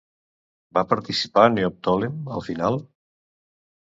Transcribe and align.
Va 0.77 0.83
participar 0.93 1.45
Neoptòlem 1.57 2.17
al 2.39 2.45
final? 2.49 2.81